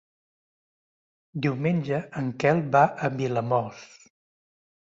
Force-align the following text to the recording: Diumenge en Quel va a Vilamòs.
Diumenge 1.45 2.01
en 2.23 2.33
Quel 2.45 2.63
va 2.77 2.83
a 3.09 3.13
Vilamòs. 3.21 3.87